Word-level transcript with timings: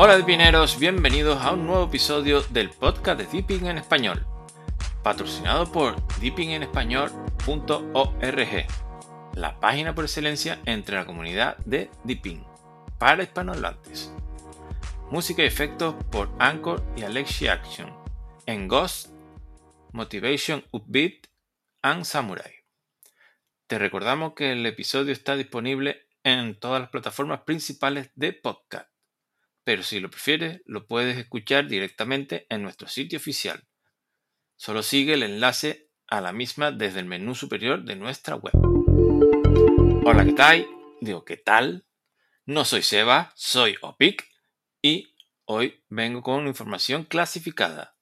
Hola 0.00 0.16
Dipineros, 0.16 0.78
bienvenidos 0.78 1.42
a 1.42 1.50
un 1.50 1.66
nuevo 1.66 1.86
episodio 1.86 2.42
del 2.42 2.70
podcast 2.70 3.18
de 3.18 3.26
Dipping 3.26 3.66
en 3.66 3.78
Español, 3.78 4.24
patrocinado 5.02 5.72
por 5.72 5.96
dippingenespañol.org, 6.20 8.66
la 9.34 9.58
página 9.58 9.96
por 9.96 10.04
excelencia 10.04 10.60
entre 10.66 10.94
la 10.94 11.04
comunidad 11.04 11.56
de 11.64 11.90
Dipping 12.04 12.44
para 13.00 13.24
hispanohablantes. 13.24 14.12
Música 15.10 15.42
y 15.42 15.46
efectos 15.46 15.96
por 16.12 16.30
Anchor 16.38 16.80
y 16.96 17.02
Alexi 17.02 17.48
Action 17.48 17.92
en 18.46 18.68
Ghost, 18.68 19.08
Motivation 19.90 20.62
Upbeat 20.70 21.26
and 21.82 22.04
Samurai. 22.04 22.52
Te 23.66 23.80
recordamos 23.80 24.34
que 24.34 24.52
el 24.52 24.64
episodio 24.64 25.12
está 25.12 25.34
disponible 25.34 26.06
en 26.22 26.54
todas 26.54 26.82
las 26.82 26.90
plataformas 26.90 27.40
principales 27.40 28.12
de 28.14 28.32
podcast 28.32 28.88
pero 29.68 29.82
si 29.82 30.00
lo 30.00 30.08
prefieres, 30.08 30.62
lo 30.64 30.86
puedes 30.86 31.18
escuchar 31.18 31.68
directamente 31.68 32.46
en 32.48 32.62
nuestro 32.62 32.88
sitio 32.88 33.18
oficial. 33.18 33.68
Solo 34.56 34.82
sigue 34.82 35.12
el 35.12 35.22
enlace 35.22 35.90
a 36.06 36.22
la 36.22 36.32
misma 36.32 36.72
desde 36.72 37.00
el 37.00 37.04
menú 37.04 37.34
superior 37.34 37.84
de 37.84 37.94
nuestra 37.94 38.36
web. 38.36 38.54
Hola, 40.06 40.24
¿qué 40.24 40.32
tal? 40.32 40.66
Digo, 41.02 41.26
¿qué 41.26 41.36
tal? 41.36 41.84
No 42.46 42.64
soy 42.64 42.80
Seba, 42.80 43.30
soy 43.36 43.76
Opic 43.82 44.26
y 44.80 45.14
hoy 45.44 45.84
vengo 45.90 46.22
con 46.22 46.46
información 46.46 47.04
clasificada. 47.04 47.94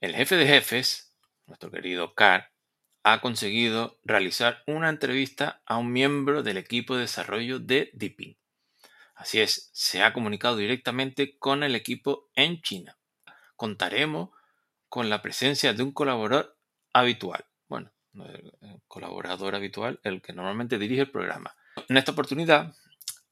El 0.00 0.16
jefe 0.16 0.36
de 0.36 0.46
jefes, 0.46 1.14
nuestro 1.44 1.70
querido 1.70 2.14
Car, 2.14 2.54
ha 3.02 3.20
conseguido 3.20 4.00
realizar 4.02 4.62
una 4.66 4.88
entrevista 4.88 5.60
a 5.66 5.76
un 5.76 5.92
miembro 5.92 6.42
del 6.42 6.56
equipo 6.56 6.94
de 6.94 7.02
desarrollo 7.02 7.58
de 7.58 7.90
Deepin. 7.92 8.38
Así 9.18 9.40
es, 9.40 9.68
se 9.72 10.04
ha 10.04 10.12
comunicado 10.12 10.56
directamente 10.56 11.36
con 11.38 11.64
el 11.64 11.74
equipo 11.74 12.30
en 12.36 12.62
China. 12.62 12.96
Contaremos 13.56 14.30
con 14.88 15.10
la 15.10 15.22
presencia 15.22 15.74
de 15.74 15.82
un 15.82 15.90
colaborador 15.90 16.56
habitual. 16.92 17.44
Bueno, 17.66 17.90
el 18.14 18.52
colaborador 18.86 19.56
habitual, 19.56 19.98
el 20.04 20.22
que 20.22 20.32
normalmente 20.32 20.78
dirige 20.78 21.00
el 21.02 21.10
programa. 21.10 21.56
En 21.88 21.96
esta 21.96 22.12
oportunidad, 22.12 22.76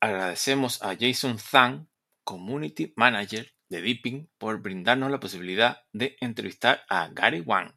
agradecemos 0.01 0.83
a 0.83 0.97
Jason 0.98 1.39
Zhang, 1.39 1.87
Community 2.25 2.92
Manager 2.97 3.55
de 3.69 3.81
Deepin, 3.81 4.29
por 4.39 4.61
brindarnos 4.61 5.12
la 5.12 5.20
posibilidad 5.20 5.84
de 5.92 6.17
entrevistar 6.20 6.84
a 6.89 7.07
Gary 7.12 7.42
Wang, 7.42 7.77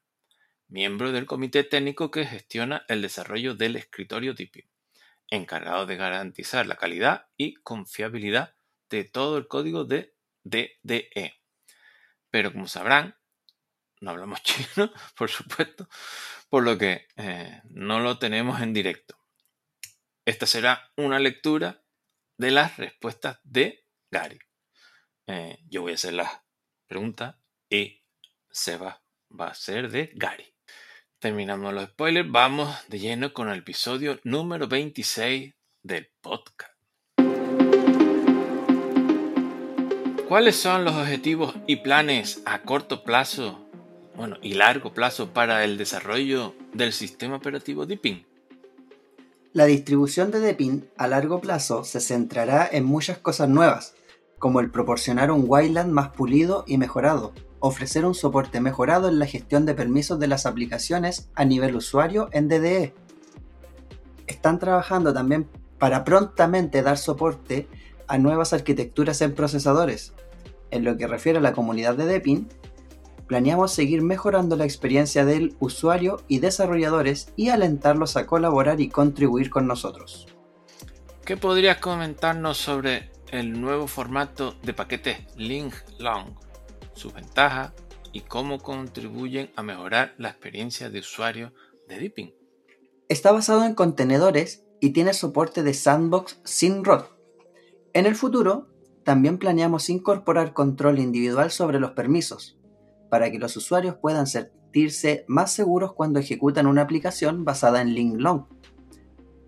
miembro 0.68 1.12
del 1.12 1.28
comité 1.28 1.64
técnico 1.64 2.10
que 2.10 2.26
gestiona 2.26 2.86
el 2.88 3.04
desarrollo 3.04 3.54
del 3.54 3.76
escritorio 3.76 4.34
Deepin 4.34 4.68
encargado 5.30 5.86
de 5.86 5.96
garantizar 5.96 6.66
la 6.66 6.76
calidad 6.76 7.28
y 7.38 7.56
confiabilidad 7.56 8.56
de 8.90 9.04
todo 9.04 9.38
el 9.38 9.48
código 9.48 9.86
de 9.86 10.16
DDE. 10.44 11.40
Pero 12.30 12.52
como 12.52 12.68
sabrán, 12.68 13.18
no 14.02 14.12
hablamos 14.12 14.42
chino, 14.44 14.92
por 15.16 15.30
supuesto, 15.30 15.88
por 16.50 16.64
lo 16.64 16.78
que 16.78 17.08
eh, 17.16 17.62
no 17.70 18.00
lo 18.00 18.18
tenemos 18.18 18.62
en 18.62 18.74
directo. 18.74 19.18
Esta 20.26 20.46
será 20.46 20.92
una 20.96 21.20
lectura 21.20 21.84
de 22.38 22.52
las 22.52 22.78
respuestas 22.78 23.40
de 23.44 23.86
Gary. 24.12 24.40
Eh, 25.28 25.60
yo 25.68 25.82
voy 25.82 25.94
a 25.94 25.96
hacer 25.96 26.14
las 26.14 26.42
preguntas 26.88 27.36
y 27.70 28.04
Seba 28.50 29.04
va 29.30 29.48
a 29.48 29.56
ser 29.56 29.90
de 29.90 30.12
Gary. 30.16 30.56
Terminamos 31.20 31.74
los 31.74 31.84
spoilers, 31.84 32.32
vamos 32.32 32.74
de 32.88 32.98
lleno 32.98 33.34
con 33.34 33.50
el 33.50 33.60
episodio 33.60 34.22
número 34.24 34.70
26 34.70 35.54
del 35.84 36.08
podcast. 36.22 36.72
¿Cuáles 40.30 40.56
son 40.56 40.86
los 40.86 40.96
objetivos 40.96 41.54
y 41.68 41.76
planes 41.76 42.42
a 42.46 42.62
corto 42.62 43.04
plazo 43.04 43.60
bueno, 44.16 44.38
y 44.42 44.54
largo 44.54 44.94
plazo 44.94 45.34
para 45.34 45.66
el 45.66 45.78
desarrollo 45.78 46.56
del 46.74 46.94
sistema 46.94 47.36
operativo 47.36 47.86
Deepin? 47.86 48.26
La 49.52 49.66
distribución 49.66 50.32
de 50.32 50.40
Deepin 50.40 50.90
a 50.96 51.08
largo 51.08 51.42
plazo 51.42 51.84
se 51.84 52.00
centrará 52.00 52.66
en 52.72 52.86
muchas 52.86 53.18
cosas 53.18 53.50
nuevas, 53.50 53.94
como 54.38 54.62
el 54.62 54.72
proporcionar 54.72 55.32
un 55.32 55.44
Wayland 55.46 55.92
más 55.92 56.12
pulido 56.12 56.64
y 56.66 56.78
mejorado, 56.78 57.34
ofrecer 57.60 58.06
un 58.06 58.16
soporte 58.16 58.62
mejorado 58.62 59.10
en 59.10 59.20
la 59.20 59.26
gestión 59.26 59.66
de 59.66 59.74
permisos 59.74 60.20
de 60.20 60.28
las 60.28 60.46
aplicaciones 60.46 61.30
a 61.36 61.46
nivel 61.46 61.76
usuario 61.76 62.30
en 62.32 62.48
DDE. 62.48 62.94
Están 64.28 64.60
trabajando 64.60 65.14
también 65.14 65.48
para 65.78 66.04
prontamente 66.04 66.82
dar 66.82 66.98
soporte 66.98 67.68
a 68.08 68.18
nuevas 68.18 68.54
arquitecturas 68.54 69.22
en 69.22 69.34
procesadores. 69.34 70.14
En 70.72 70.84
lo 70.84 70.98
que 70.98 71.08
refiere 71.08 71.40
a 71.40 71.42
la 71.42 71.54
comunidad 71.54 71.96
de 71.96 72.06
Depin, 72.06 72.50
planeamos 73.28 73.72
seguir 73.72 74.02
mejorando 74.02 74.56
la 74.56 74.66
experiencia 74.66 75.26
del 75.26 75.56
usuario 75.60 76.22
y 76.28 76.40
desarrolladores 76.40 77.32
y 77.36 77.50
alentarlos 77.50 78.18
a 78.18 78.26
colaborar 78.26 78.82
y 78.82 78.90
contribuir 78.90 79.50
con 79.50 79.68
nosotros. 79.68 80.28
¿Qué 81.26 81.38
podrías 81.38 81.78
comentarnos 81.78 82.58
sobre 82.58 83.12
el 83.32 83.62
nuevo 83.62 83.86
formato 83.86 84.56
de 84.64 84.74
paquetes 84.74 85.18
Link 85.36 85.74
Long? 86.00 86.49
Sus 86.94 87.14
ventajas 87.14 87.74
y 88.12 88.22
cómo 88.22 88.60
contribuyen 88.60 89.52
a 89.56 89.64
mejorar 89.64 90.16
la 90.18 90.30
experiencia 90.30 90.90
de 90.90 91.00
usuario 91.00 91.54
de 91.88 92.00
Deepin. 92.00 92.34
Está 93.08 93.32
basado 93.32 93.64
en 93.64 93.76
contenedores 93.76 94.64
y 94.80 94.92
tiene 94.92 95.14
soporte 95.14 95.64
de 95.64 95.74
sandbox 95.74 96.40
sin 96.44 96.84
ROT. 96.84 97.10
En 97.94 98.06
el 98.06 98.16
futuro, 98.16 98.68
también 99.04 99.40
planeamos 99.40 99.90
incorporar 99.90 100.54
control 100.54 101.00
individual 101.00 101.52
sobre 101.52 101.80
los 101.80 101.92
permisos, 101.92 102.60
para 103.10 103.32
que 103.32 103.40
los 103.40 103.58
usuarios 103.58 103.96
puedan 103.96 104.28
sentirse 104.28 105.26
más 105.28 105.52
seguros 105.52 105.94
cuando 105.94 106.20
ejecutan 106.20 106.68
una 106.68 106.84
aplicación 106.84 107.44
basada 107.44 107.82
en 107.82 107.96
link 107.96 108.20
long. 108.20 108.46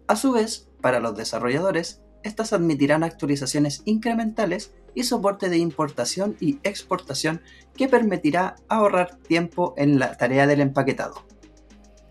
A 0.08 0.16
su 0.16 0.32
vez, 0.32 0.70
para 0.82 1.00
los 1.00 1.16
desarrolladores, 1.16 2.02
estas 2.24 2.54
admitirán 2.54 3.04
actualizaciones 3.04 3.82
incrementales 3.86 4.74
y 4.96 5.04
soporte 5.04 5.50
de 5.50 5.58
importación 5.58 6.36
y 6.40 6.60
exportación 6.64 7.42
que 7.76 7.88
permitirá 7.88 8.56
ahorrar 8.68 9.16
tiempo 9.18 9.74
en 9.78 10.00
la 10.00 10.18
tarea 10.18 10.48
del 10.48 10.62
empaquetado. 10.62 11.26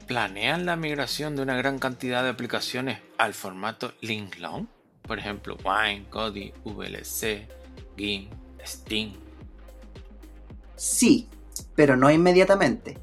¿Planean 0.06 0.66
la 0.66 0.76
migración 0.76 1.36
de 1.36 1.42
una 1.42 1.56
gran 1.56 1.78
cantidad 1.78 2.22
de 2.24 2.30
aplicaciones 2.30 2.98
al 3.16 3.34
formato 3.34 3.92
Linklong? 4.00 4.66
Por 5.02 5.18
ejemplo, 5.18 5.56
Wine, 5.64 6.06
Kodi, 6.10 6.52
VLC, 6.64 7.48
GIMP, 7.96 8.32
Steam. 8.64 9.12
Sí, 10.74 11.28
pero 11.74 11.96
no 11.96 12.10
inmediatamente. 12.10 12.98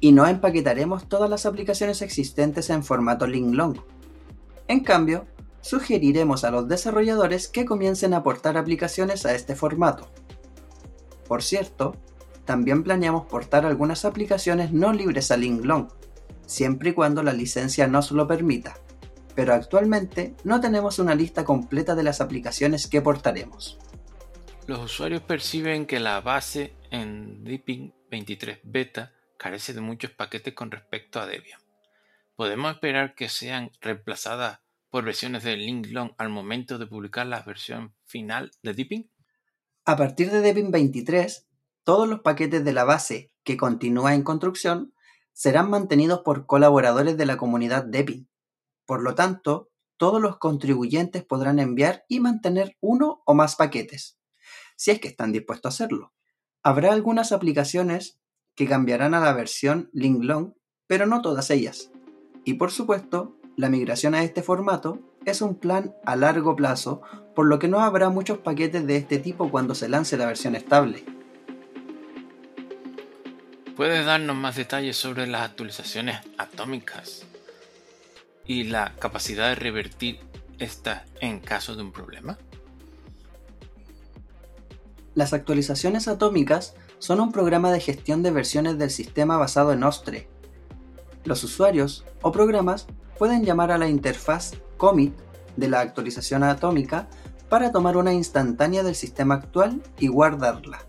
Y 0.00 0.12
no 0.12 0.26
empaquetaremos 0.26 1.08
todas 1.08 1.30
las 1.30 1.46
aplicaciones 1.46 2.02
existentes 2.02 2.70
en 2.70 2.82
formato 2.82 3.26
Linklong. 3.26 3.80
En 4.68 4.80
cambio, 4.80 5.26
sugeriremos 5.68 6.44
a 6.44 6.50
los 6.50 6.68
desarrolladores 6.68 7.48
que 7.48 7.64
comiencen 7.64 8.14
a 8.14 8.18
aportar 8.18 8.56
aplicaciones 8.56 9.26
a 9.26 9.34
este 9.34 9.56
formato. 9.56 10.08
Por 11.26 11.42
cierto, 11.42 11.96
también 12.44 12.84
planeamos 12.84 13.26
portar 13.26 13.66
algunas 13.66 14.04
aplicaciones 14.04 14.72
no 14.72 14.92
libres 14.92 15.30
a 15.30 15.36
Linklong, 15.36 15.88
siempre 16.46 16.90
y 16.90 16.92
cuando 16.92 17.22
la 17.22 17.32
licencia 17.32 17.88
nos 17.88 18.12
lo 18.12 18.28
permita, 18.28 18.78
pero 19.34 19.52
actualmente 19.52 20.34
no 20.44 20.60
tenemos 20.60 20.98
una 21.00 21.14
lista 21.14 21.44
completa 21.44 21.94
de 21.96 22.04
las 22.04 22.20
aplicaciones 22.20 22.86
que 22.86 23.02
portaremos. 23.02 23.78
Los 24.66 24.78
usuarios 24.80 25.22
perciben 25.22 25.86
que 25.86 26.00
la 26.00 26.20
base 26.20 26.74
en 26.90 27.44
Deepin 27.44 27.92
23 28.10 28.60
Beta 28.62 29.12
carece 29.36 29.72
de 29.72 29.80
muchos 29.80 30.12
paquetes 30.12 30.54
con 30.54 30.70
respecto 30.70 31.20
a 31.20 31.26
Debian. 31.26 31.60
¿Podemos 32.36 32.72
esperar 32.72 33.14
que 33.14 33.28
sean 33.28 33.70
reemplazadas 33.80 34.60
por 34.90 35.04
versiones 35.04 35.42
de 35.42 35.56
Linklong 35.56 36.12
al 36.18 36.28
momento 36.28 36.78
de 36.78 36.86
publicar 36.86 37.26
la 37.26 37.42
versión 37.42 37.94
final 38.04 38.50
de 38.62 38.74
Deepin? 38.74 39.10
A 39.84 39.96
partir 39.96 40.30
de 40.30 40.40
Deepin 40.40 40.70
23, 40.70 41.46
todos 41.84 42.08
los 42.08 42.20
paquetes 42.20 42.64
de 42.64 42.72
la 42.72 42.84
base 42.84 43.32
que 43.44 43.56
continúa 43.56 44.14
en 44.14 44.22
construcción 44.22 44.92
serán 45.32 45.70
mantenidos 45.70 46.22
por 46.24 46.46
colaboradores 46.46 47.16
de 47.16 47.26
la 47.26 47.36
comunidad 47.36 47.84
Deepin. 47.84 48.28
Por 48.86 49.02
lo 49.02 49.14
tanto, 49.14 49.70
todos 49.96 50.20
los 50.20 50.38
contribuyentes 50.38 51.24
podrán 51.24 51.58
enviar 51.58 52.04
y 52.08 52.20
mantener 52.20 52.76
uno 52.80 53.22
o 53.24 53.34
más 53.34 53.56
paquetes, 53.56 54.18
si 54.76 54.90
es 54.90 55.00
que 55.00 55.08
están 55.08 55.32
dispuestos 55.32 55.70
a 55.70 55.74
hacerlo. 55.74 56.12
Habrá 56.62 56.92
algunas 56.92 57.32
aplicaciones 57.32 58.18
que 58.54 58.66
cambiarán 58.66 59.14
a 59.14 59.20
la 59.20 59.32
versión 59.32 59.90
Linklong, 59.92 60.54
pero 60.86 61.06
no 61.06 61.22
todas 61.22 61.50
ellas. 61.50 61.92
Y 62.44 62.54
por 62.54 62.70
supuesto, 62.70 63.35
la 63.56 63.70
migración 63.70 64.14
a 64.14 64.22
este 64.22 64.42
formato 64.42 65.00
es 65.24 65.40
un 65.40 65.56
plan 65.56 65.94
a 66.04 66.14
largo 66.14 66.54
plazo, 66.54 67.00
por 67.34 67.46
lo 67.46 67.58
que 67.58 67.68
no 67.68 67.80
habrá 67.80 68.10
muchos 68.10 68.38
paquetes 68.38 68.86
de 68.86 68.96
este 68.96 69.18
tipo 69.18 69.50
cuando 69.50 69.74
se 69.74 69.88
lance 69.88 70.16
la 70.16 70.26
versión 70.26 70.54
estable. 70.54 71.04
¿Puedes 73.76 74.06
darnos 74.06 74.36
más 74.36 74.56
detalles 74.56 74.96
sobre 74.96 75.26
las 75.26 75.42
actualizaciones 75.42 76.18
atómicas 76.38 77.26
y 78.46 78.64
la 78.64 78.94
capacidad 78.98 79.48
de 79.48 79.54
revertir 79.54 80.20
estas 80.58 81.02
en 81.20 81.40
caso 81.40 81.74
de 81.76 81.82
un 81.82 81.92
problema? 81.92 82.38
Las 85.14 85.32
actualizaciones 85.32 86.08
atómicas 86.08 86.74
son 86.98 87.20
un 87.20 87.32
programa 87.32 87.72
de 87.72 87.80
gestión 87.80 88.22
de 88.22 88.30
versiones 88.30 88.78
del 88.78 88.90
sistema 88.90 89.38
basado 89.38 89.72
en 89.72 89.82
OSTRE. 89.82 90.28
Los 91.24 91.42
usuarios 91.42 92.04
o 92.22 92.32
programas 92.32 92.86
pueden 93.18 93.44
llamar 93.44 93.70
a 93.70 93.78
la 93.78 93.88
interfaz 93.88 94.52
commit 94.76 95.14
de 95.56 95.68
la 95.68 95.80
actualización 95.80 96.42
atómica 96.42 97.08
para 97.48 97.72
tomar 97.72 97.96
una 97.96 98.12
instantánea 98.12 98.82
del 98.82 98.94
sistema 98.94 99.34
actual 99.34 99.82
y 99.98 100.08
guardarla. 100.08 100.86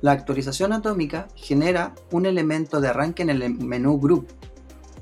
La 0.00 0.12
actualización 0.12 0.72
atómica 0.72 1.28
genera 1.34 1.94
un 2.12 2.26
elemento 2.26 2.80
de 2.80 2.88
arranque 2.88 3.22
en 3.22 3.30
el 3.30 3.50
menú 3.50 3.98
Group, 3.98 4.28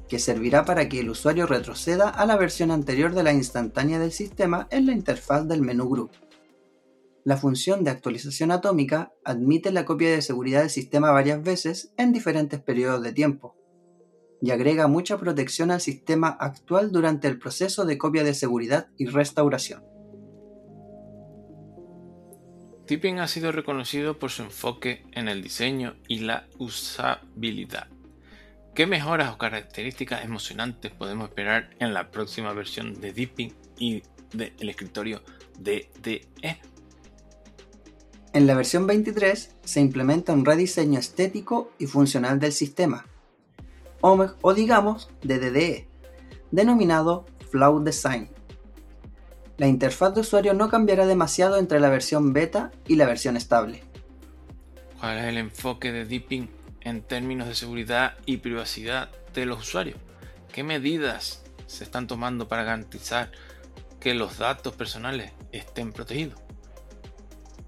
que 0.09 0.19
servirá 0.19 0.65
para 0.65 0.89
que 0.89 1.01
el 1.01 1.11
usuario 1.11 1.47
retroceda 1.47 2.09
a 2.09 2.27
la 2.27 2.37
versión 2.37 2.71
anterior 2.71 3.15
de 3.15 3.23
la 3.23 3.33
instantánea 3.33 3.99
del 3.99 4.13
sistema 4.13 4.69
en 4.71 4.87
la 4.87 4.93
interfaz 4.93 5.47
del 5.49 5.63
menú 5.63 5.89
Group. 5.89 6.11
La 7.25 7.37
función 7.39 7.85
de 7.85 7.91
actualización 7.91 8.51
atómica 8.51 9.13
admite 9.25 9.73
la 9.73 9.87
copia 9.87 10.11
de 10.11 10.21
seguridad 10.21 10.61
del 10.61 10.71
sistema 10.71 11.11
varias 11.11 11.43
veces 11.43 11.93
en 11.97 12.13
diferentes 12.13 12.61
periodos 12.61 13.03
de 13.03 13.13
tiempo 13.13 13.57
y 14.45 14.51
agrega 14.51 14.89
mucha 14.89 15.17
protección 15.17 15.71
al 15.71 15.81
sistema 15.81 16.29
actual 16.29 16.93
durante 16.93 17.29
el 17.29 17.39
proceso 17.39 17.87
de 17.87 17.97
copia 17.97 18.25
de 18.25 18.35
seguridad 18.35 18.89
y 18.99 19.07
restauración. 19.07 19.83
Tipping 22.87 23.21
ha 23.21 23.29
sido 23.29 23.53
reconocido 23.53 24.19
por 24.19 24.31
su 24.31 24.43
enfoque 24.43 25.07
en 25.13 25.29
el 25.29 25.43
diseño 25.43 25.97
y 26.09 26.19
la 26.19 26.47
usabilidad. 26.59 27.89
¿Qué 28.75 28.87
mejoras 28.87 29.33
o 29.33 29.39
características 29.39 30.23
emocionantes 30.23 30.93
podemos 30.93 31.31
esperar 31.31 31.71
en 31.79 31.95
la 31.95 32.11
próxima 32.11 32.53
versión 32.53 33.01
de 33.01 33.15
Deepin 33.15 33.55
y 33.79 34.03
del 34.35 34.69
escritorio 34.69 35.23
DDE? 35.59 36.61
En 38.35 38.47
la 38.47 38.55
versión 38.55 38.87
23 38.87 39.57
se 39.65 39.81
implementa 39.81 40.35
un 40.35 40.45
rediseño 40.45 40.99
estético 40.99 41.73
y 41.79 41.87
funcional 41.87 42.39
del 42.39 42.53
sistema, 42.53 43.07
o, 44.05 44.27
o 44.43 44.55
digamos 44.55 45.09
de 45.23 45.39
DDE, 45.39 45.89
denominado 46.51 47.25
Flow 47.51 47.83
Design 47.83 48.29
la 49.57 49.69
interfaz 49.69 50.15
de 50.15 50.21
usuario 50.21 50.53
no 50.53 50.69
cambiará 50.69 51.07
demasiado 51.07 51.59
entre 51.59 51.79
la 51.79 51.89
versión 51.89 52.33
beta 52.33 52.73
y 52.89 52.97
la 52.97 53.07
versión 53.07 53.37
estable. 53.37 53.85
¿Cuál 54.99 55.19
es 55.19 55.25
el 55.27 55.39
enfoque 55.39 55.93
de 55.93 56.05
Deepin 56.05 56.51
en 56.81 57.03
términos 57.03 57.47
de 57.47 57.55
seguridad 57.55 58.15
y 58.27 58.39
privacidad 58.39 59.11
de 59.33 59.47
los 59.47 59.61
usuarios? 59.61 59.99
¿Qué 60.53 60.65
medidas 60.65 61.45
se 61.67 61.85
están 61.85 62.07
tomando 62.07 62.49
para 62.49 62.65
garantizar 62.65 63.31
que 64.01 64.15
los 64.15 64.39
datos 64.39 64.75
personales 64.75 65.33
estén 65.53 65.93
protegidos? 65.93 66.41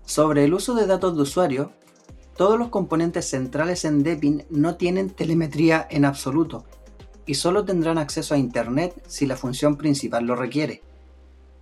Sobre 0.05 0.45
el 0.45 0.55
uso 0.55 0.75
de 0.75 0.87
datos 0.87 1.15
de 1.17 1.23
usuario, 1.23 1.73
todos 2.37 2.59
los 2.59 2.69
componentes 2.69 3.29
centrales 3.29 3.85
en 3.85 4.03
Deepin 4.03 4.45
no 4.51 4.77
tienen 4.77 5.11
telemetría 5.11 5.87
en 5.91 6.05
absoluto 6.05 6.67
y 7.25 7.35
solo 7.35 7.65
tendrán 7.65 7.99
acceso 7.99 8.35
a 8.35 8.39
Internet 8.39 9.03
si 9.07 9.27
la 9.27 9.37
función 9.37 9.77
principal 9.77 10.25
lo 10.25 10.37
requiere 10.37 10.83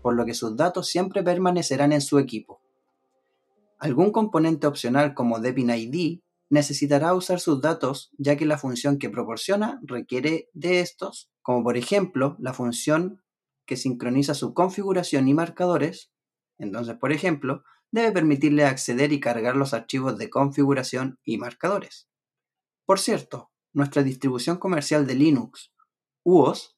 por 0.04 0.14
lo 0.16 0.26
que 0.26 0.34
sus 0.34 0.54
datos 0.54 0.88
siempre 0.88 1.22
permanecerán 1.22 1.90
en 1.90 2.02
su 2.02 2.18
equipo. 2.18 2.60
Algún 3.78 4.12
componente 4.12 4.66
opcional 4.66 5.14
como 5.14 5.40
Debian 5.40 5.70
ID 5.70 6.20
necesitará 6.50 7.14
usar 7.14 7.40
sus 7.40 7.62
datos 7.62 8.12
ya 8.18 8.36
que 8.36 8.44
la 8.44 8.58
función 8.58 8.98
que 8.98 9.08
proporciona 9.08 9.80
requiere 9.82 10.50
de 10.52 10.80
estos, 10.80 11.30
como 11.40 11.64
por 11.64 11.78
ejemplo 11.78 12.36
la 12.38 12.52
función 12.52 13.22
que 13.64 13.78
sincroniza 13.78 14.34
su 14.34 14.52
configuración 14.52 15.26
y 15.26 15.32
marcadores. 15.32 16.12
Entonces, 16.58 16.98
por 16.98 17.10
ejemplo, 17.10 17.64
debe 17.94 18.10
permitirle 18.10 18.64
acceder 18.64 19.12
y 19.12 19.20
cargar 19.20 19.54
los 19.54 19.72
archivos 19.72 20.18
de 20.18 20.28
configuración 20.28 21.20
y 21.22 21.38
marcadores. 21.38 22.08
Por 22.84 22.98
cierto, 22.98 23.52
nuestra 23.72 24.02
distribución 24.02 24.56
comercial 24.56 25.06
de 25.06 25.14
Linux, 25.14 25.72
UOS, 26.24 26.76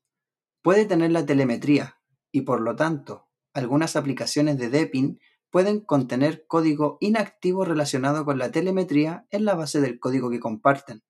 puede 0.60 0.84
tener 0.84 1.12
la 1.12 1.24
telemetría, 1.24 2.02
y 2.32 2.42
por 2.42 2.60
lo 2.60 2.76
tanto, 2.76 3.28
algunas 3.54 3.96
aplicaciones 3.96 4.58
de 4.58 4.68
Deepin 4.68 5.18
pueden 5.50 5.80
contener 5.80 6.44
código 6.46 6.98
inactivo 7.00 7.64
relacionado 7.64 8.26
con 8.26 8.38
la 8.38 8.50
telemetría 8.50 9.26
en 9.30 9.46
la 9.46 9.54
base 9.54 9.80
del 9.80 9.98
código 9.98 10.28
que 10.28 10.38
comparten. 10.38 11.02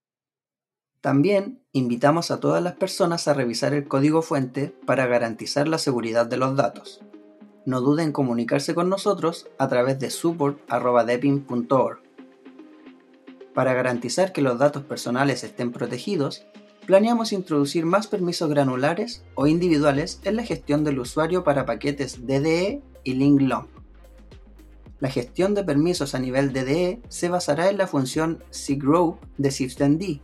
También 1.00 1.66
invitamos 1.72 2.30
a 2.30 2.38
todas 2.38 2.62
las 2.62 2.76
personas 2.76 3.26
a 3.26 3.34
revisar 3.34 3.74
el 3.74 3.88
código 3.88 4.22
fuente 4.22 4.72
para 4.86 5.06
garantizar 5.06 5.66
la 5.66 5.78
seguridad 5.78 6.26
de 6.26 6.36
los 6.36 6.54
datos. 6.54 7.00
No 7.66 7.80
duden 7.80 8.06
en 8.06 8.12
comunicarse 8.12 8.74
con 8.74 8.88
nosotros 8.88 9.48
a 9.58 9.68
través 9.68 9.98
de 9.98 10.10
support.depin.org. 10.10 11.98
Para 13.52 13.74
garantizar 13.74 14.32
que 14.32 14.40
los 14.40 14.58
datos 14.58 14.84
personales 14.84 15.42
estén 15.42 15.72
protegidos, 15.72 16.46
planeamos 16.86 17.32
introducir 17.32 17.84
más 17.84 18.06
permisos 18.06 18.48
granulares 18.48 19.24
o 19.34 19.48
individuales 19.48 20.20
en 20.24 20.36
la 20.36 20.44
gestión 20.44 20.84
del 20.84 21.00
usuario 21.00 21.42
para 21.42 21.66
paquetes 21.66 22.24
DDE 22.26 22.82
y 23.02 23.14
LinkLong. 23.14 23.66
La 25.00 25.10
gestión 25.10 25.54
de 25.54 25.64
permisos 25.64 26.14
a 26.14 26.18
nivel 26.20 26.52
DDE 26.52 27.02
se 27.08 27.28
basará 27.28 27.68
en 27.68 27.78
la 27.78 27.86
función 27.86 28.42
cgroup 28.50 29.18
de 29.36 29.50
systemd. 29.50 30.20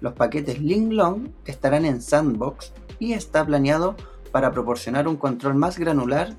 Los 0.00 0.14
paquetes 0.14 0.60
LinkLong 0.60 1.32
estarán 1.46 1.84
en 1.84 2.02
Sandbox 2.02 2.72
y 2.98 3.12
está 3.12 3.46
planeado 3.46 3.96
para 4.32 4.50
proporcionar 4.50 5.06
un 5.06 5.16
control 5.16 5.54
más 5.54 5.78
granular, 5.78 6.34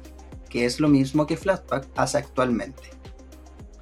que 0.50 0.66
es 0.66 0.80
lo 0.80 0.90
mismo 0.90 1.26
que 1.26 1.38
Flatpak 1.38 1.88
hace 1.96 2.18
actualmente. 2.18 2.82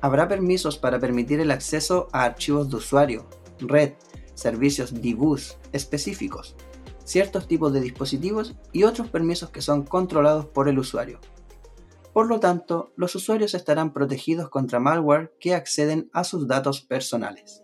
Habrá 0.01 0.27
permisos 0.27 0.77
para 0.77 0.99
permitir 0.99 1.39
el 1.39 1.51
acceso 1.51 2.07
a 2.11 2.23
archivos 2.23 2.69
de 2.69 2.75
usuario, 2.75 3.27
red, 3.59 3.93
servicios 4.33 4.93
DBus 4.93 5.57
específicos, 5.71 6.55
ciertos 7.03 7.47
tipos 7.47 7.73
de 7.73 7.81
dispositivos 7.81 8.55
y 8.71 8.83
otros 8.83 9.09
permisos 9.09 9.49
que 9.49 9.61
son 9.61 9.83
controlados 9.83 10.45
por 10.45 10.67
el 10.67 10.79
usuario. 10.79 11.19
Por 12.13 12.27
lo 12.27 12.39
tanto, 12.39 12.91
los 12.97 13.15
usuarios 13.15 13.53
estarán 13.53 13.93
protegidos 13.93 14.49
contra 14.49 14.79
malware 14.79 15.33
que 15.39 15.55
acceden 15.55 16.09
a 16.11 16.23
sus 16.23 16.47
datos 16.47 16.81
personales. 16.81 17.60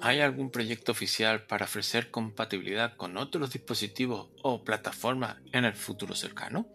¿Hay 0.00 0.20
algún 0.20 0.50
proyecto 0.50 0.92
oficial 0.92 1.44
para 1.46 1.64
ofrecer 1.64 2.10
compatibilidad 2.10 2.96
con 2.96 3.16
otros 3.16 3.52
dispositivos 3.52 4.28
o 4.42 4.62
plataformas 4.62 5.36
en 5.52 5.64
el 5.64 5.74
futuro 5.74 6.14
cercano? 6.14 6.68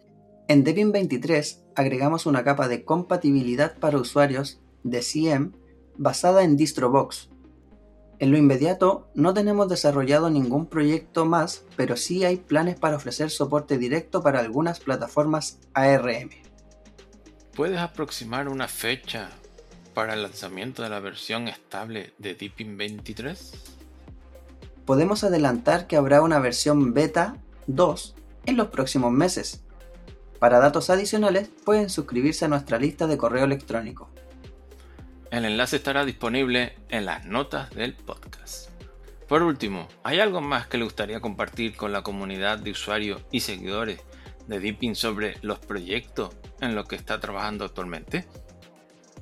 En 0.46 0.62
Debian 0.62 0.92
23 0.92 1.64
agregamos 1.74 2.26
una 2.26 2.44
capa 2.44 2.68
de 2.68 2.84
compatibilidad 2.84 3.78
para 3.78 3.98
usuarios 3.98 4.60
de 4.82 5.00
CM 5.00 5.52
basada 5.96 6.44
en 6.44 6.56
DistroBox. 6.56 7.30
En 8.18 8.30
lo 8.30 8.36
inmediato 8.36 9.10
no 9.14 9.32
tenemos 9.32 9.68
desarrollado 9.68 10.28
ningún 10.28 10.66
proyecto 10.66 11.24
más, 11.24 11.64
pero 11.76 11.96
sí 11.96 12.24
hay 12.24 12.36
planes 12.36 12.78
para 12.78 12.96
ofrecer 12.96 13.30
soporte 13.30 13.78
directo 13.78 14.22
para 14.22 14.40
algunas 14.40 14.80
plataformas 14.80 15.60
ARM. 15.72 16.30
¿Puedes 17.56 17.78
aproximar 17.78 18.48
una 18.48 18.68
fecha 18.68 19.30
para 19.94 20.14
el 20.14 20.22
lanzamiento 20.22 20.82
de 20.82 20.90
la 20.90 21.00
versión 21.00 21.48
estable 21.48 22.12
de 22.18 22.34
Deepin 22.34 22.76
23? 22.76 23.52
Podemos 24.84 25.24
adelantar 25.24 25.86
que 25.86 25.96
habrá 25.96 26.20
una 26.20 26.40
versión 26.40 26.92
beta 26.92 27.36
2 27.68 28.14
en 28.46 28.56
los 28.56 28.68
próximos 28.68 29.12
meses. 29.12 29.64
Para 30.38 30.58
datos 30.58 30.90
adicionales 30.90 31.48
pueden 31.64 31.88
suscribirse 31.88 32.44
a 32.44 32.48
nuestra 32.48 32.78
lista 32.78 33.06
de 33.06 33.16
correo 33.16 33.44
electrónico. 33.44 34.10
El 35.30 35.46
enlace 35.46 35.76
estará 35.76 36.04
disponible 36.04 36.76
en 36.90 37.06
las 37.06 37.24
notas 37.24 37.70
del 37.70 37.94
podcast. 37.94 38.68
Por 39.28 39.42
último, 39.42 39.88
¿hay 40.02 40.20
algo 40.20 40.42
más 40.42 40.66
que 40.66 40.76
le 40.76 40.84
gustaría 40.84 41.20
compartir 41.20 41.76
con 41.76 41.92
la 41.92 42.02
comunidad 42.02 42.58
de 42.58 42.72
usuarios 42.72 43.22
y 43.30 43.40
seguidores 43.40 44.00
de 44.46 44.60
Deepin 44.60 44.94
sobre 44.94 45.38
los 45.40 45.58
proyectos 45.60 46.34
en 46.60 46.74
los 46.74 46.86
que 46.86 46.96
está 46.96 47.20
trabajando 47.20 47.64
actualmente? 47.64 48.26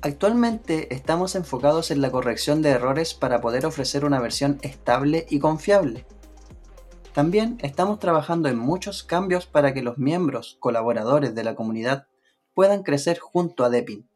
Actualmente 0.05 0.93
estamos 0.93 1.33
enfocados 1.33 1.89
en 1.89 2.01
la 2.01 2.11
corrección 2.11 2.61
de 2.61 2.71
errores 2.71 3.13
para 3.13 3.39
poder 3.39 3.65
ofrecer 3.65 4.03
una 4.03 4.19
versión 4.19 4.59
estable 4.61 5.25
y 5.29 5.39
confiable. 5.39 6.05
También 7.13 7.57
estamos 7.61 7.99
trabajando 7.99 8.49
en 8.49 8.57
muchos 8.57 9.03
cambios 9.03 9.45
para 9.45 9.73
que 9.73 9.81
los 9.81 9.97
miembros, 9.97 10.57
colaboradores 10.59 11.33
de 11.35 11.45
la 11.45 11.55
comunidad 11.55 12.07
puedan 12.53 12.83
crecer 12.83 13.17
junto 13.17 13.63
a 13.63 13.69
Deepin. 13.69 14.09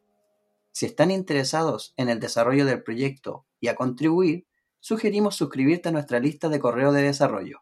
Si 0.74 0.86
están 0.86 1.10
interesados 1.10 1.94
en 1.96 2.10
el 2.10 2.20
desarrollo 2.20 2.66
del 2.66 2.84
proyecto 2.84 3.46
y 3.62 3.70
a 3.70 3.76
contribuir, 3.76 4.46
sugerimos 4.82 5.38
suscribirte 5.38 5.88
a 5.88 5.94
nuestra 5.94 6.20
lista 6.20 6.50
de 6.50 6.60
correo 6.60 6.92
de 6.92 7.04
desarrollo. 7.04 7.62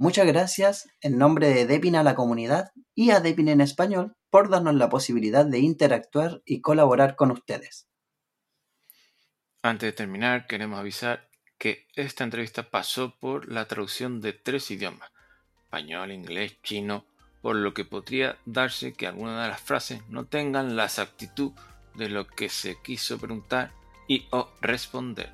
Muchas 0.00 0.26
gracias 0.26 0.88
en 1.02 1.18
nombre 1.18 1.50
de 1.50 1.66
Depin 1.66 1.94
a 1.94 2.02
la 2.02 2.14
comunidad 2.14 2.70
y 2.94 3.10
a 3.10 3.20
Depin 3.20 3.48
en 3.48 3.60
español 3.60 4.16
por 4.30 4.48
darnos 4.48 4.74
la 4.76 4.88
posibilidad 4.88 5.44
de 5.44 5.58
interactuar 5.58 6.40
y 6.46 6.62
colaborar 6.62 7.16
con 7.16 7.30
ustedes. 7.30 7.86
Antes 9.60 9.88
de 9.88 9.92
terminar, 9.92 10.46
queremos 10.46 10.80
avisar 10.80 11.28
que 11.58 11.86
esta 11.96 12.24
entrevista 12.24 12.70
pasó 12.70 13.18
por 13.20 13.52
la 13.52 13.68
traducción 13.68 14.22
de 14.22 14.32
tres 14.32 14.70
idiomas, 14.70 15.10
español, 15.64 16.12
inglés, 16.12 16.56
chino, 16.62 17.04
por 17.42 17.56
lo 17.56 17.74
que 17.74 17.84
podría 17.84 18.38
darse 18.46 18.94
que 18.94 19.06
algunas 19.06 19.42
de 19.42 19.50
las 19.50 19.60
frases 19.60 20.00
no 20.08 20.24
tengan 20.24 20.76
la 20.76 20.86
exactitud 20.86 21.52
de 21.94 22.08
lo 22.08 22.26
que 22.26 22.48
se 22.48 22.80
quiso 22.82 23.18
preguntar 23.18 23.72
y 24.08 24.26
o 24.30 24.48
responder. 24.62 25.30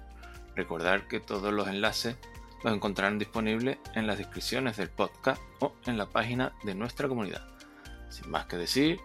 Recordar 0.57 1.07
que 1.07 1.21
todos 1.21 1.53
los 1.53 1.69
enlaces 1.69 2.17
los 2.63 2.75
encontrarán 2.75 3.19
disponibles 3.19 3.79
en 3.95 4.07
las 4.07 4.19
descripciones 4.19 4.77
del 4.77 4.91
podcast 4.91 5.41
o 5.61 5.73
en 5.87 5.99
la 5.99 6.07
página 6.07 6.53
de 6.65 6.75
nuestra 6.75 7.09
comunidad. 7.09 7.47
Sin 8.11 8.31
más 8.31 8.47
que 8.47 8.57
decir, 8.57 9.01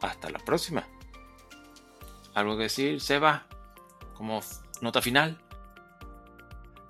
hasta 0.00 0.30
la 0.30 0.38
próxima. 0.38 0.84
¿Algo 2.34 2.56
que 2.56 2.64
decir, 2.64 3.00
Seba? 3.00 3.46
Como 4.14 4.40
nota 4.80 5.02
final. 5.02 5.38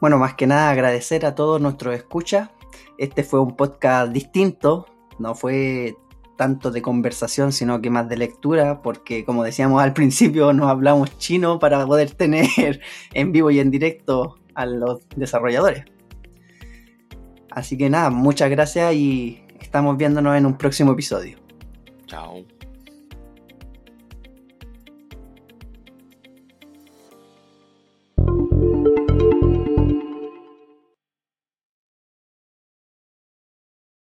Bueno, 0.00 0.18
más 0.18 0.34
que 0.34 0.46
nada 0.46 0.70
agradecer 0.70 1.26
a 1.26 1.34
todos 1.34 1.60
nuestros 1.60 1.94
escuchas. 1.94 2.50
Este 2.98 3.22
fue 3.22 3.40
un 3.40 3.56
podcast 3.56 4.12
distinto, 4.12 4.86
no 5.18 5.34
fue 5.34 5.96
tanto 6.36 6.70
de 6.70 6.82
conversación, 6.82 7.52
sino 7.52 7.80
que 7.80 7.90
más 7.90 8.08
de 8.08 8.16
lectura, 8.16 8.82
porque 8.82 9.24
como 9.24 9.44
decíamos 9.44 9.82
al 9.82 9.92
principio, 9.94 10.52
nos 10.52 10.68
hablamos 10.68 11.18
chino 11.18 11.58
para 11.58 11.86
poder 11.86 12.12
tener 12.12 12.80
en 13.12 13.32
vivo 13.32 13.50
y 13.50 13.60
en 13.60 13.70
directo 13.70 14.36
a 14.54 14.66
los 14.66 15.00
desarrolladores. 15.16 15.84
Así 17.50 17.76
que 17.76 17.90
nada, 17.90 18.10
muchas 18.10 18.50
gracias 18.50 18.94
y 18.94 19.42
estamos 19.60 19.96
viéndonos 19.96 20.36
en 20.36 20.46
un 20.46 20.56
próximo 20.56 20.92
episodio. 20.92 21.38
Chao. 22.06 22.44